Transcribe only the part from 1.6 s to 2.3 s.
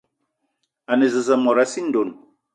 a sii ndonn